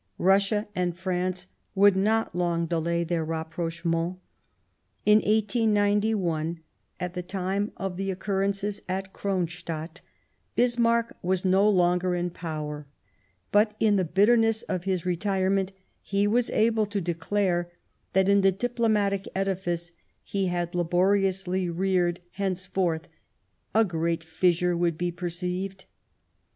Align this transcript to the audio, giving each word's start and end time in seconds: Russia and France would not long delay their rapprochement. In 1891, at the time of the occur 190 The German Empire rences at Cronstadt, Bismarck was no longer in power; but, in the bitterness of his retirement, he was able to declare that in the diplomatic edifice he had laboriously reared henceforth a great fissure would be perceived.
Russia 0.17 0.67
and 0.75 0.97
France 0.97 1.45
would 1.75 1.95
not 1.95 2.33
long 2.33 2.65
delay 2.65 3.03
their 3.03 3.23
rapprochement. 3.23 4.17
In 5.05 5.19
1891, 5.19 6.59
at 6.99 7.13
the 7.13 7.21
time 7.21 7.71
of 7.77 7.97
the 7.97 8.09
occur 8.09 8.37
190 8.41 8.81
The 8.81 8.81
German 8.81 8.97
Empire 8.97 9.05
rences 9.05 9.07
at 9.07 9.13
Cronstadt, 9.13 10.01
Bismarck 10.55 11.17
was 11.21 11.45
no 11.45 11.69
longer 11.69 12.15
in 12.15 12.31
power; 12.31 12.87
but, 13.51 13.75
in 13.79 13.95
the 13.95 14.03
bitterness 14.03 14.63
of 14.63 14.85
his 14.85 15.05
retirement, 15.05 15.71
he 16.01 16.25
was 16.25 16.49
able 16.49 16.87
to 16.87 16.99
declare 16.99 17.71
that 18.13 18.27
in 18.27 18.41
the 18.41 18.51
diplomatic 18.51 19.27
edifice 19.35 19.91
he 20.23 20.47
had 20.47 20.73
laboriously 20.73 21.69
reared 21.69 22.21
henceforth 22.31 23.07
a 23.75 23.85
great 23.85 24.23
fissure 24.23 24.75
would 24.75 24.97
be 24.97 25.11
perceived. 25.11 25.85